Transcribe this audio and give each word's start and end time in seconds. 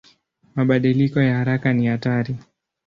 Mabadiliko 0.55 1.21
ya 1.21 1.37
haraka 1.37 1.73
ni 1.73 1.87
hatari. 1.87 2.35